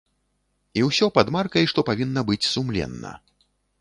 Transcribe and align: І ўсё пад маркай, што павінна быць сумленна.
І 0.79 0.85
ўсё 0.87 1.09
пад 1.17 1.27
маркай, 1.35 1.69
што 1.73 1.79
павінна 1.91 2.21
быць 2.31 2.43
сумленна. 2.55 3.11